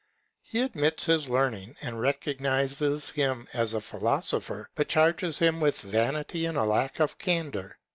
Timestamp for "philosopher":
3.81-4.67